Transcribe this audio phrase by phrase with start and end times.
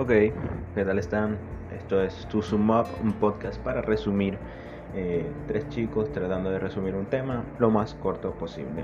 [0.00, 1.36] Ok, ¿qué tal están?
[1.78, 4.38] Esto es To Sum Up, un podcast para resumir
[4.94, 8.82] eh, tres chicos tratando de resumir un tema lo más corto posible.